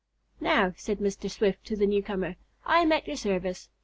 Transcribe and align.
"Now," 0.39 0.73
said 0.77 0.97
Mr. 0.97 1.29
Swift 1.29 1.63
to 1.65 1.75
the 1.75 1.85
newcomer, 1.85 2.35
"I 2.65 2.79
am 2.79 2.91
at 2.91 3.05
your 3.05 3.17
service. 3.17 3.69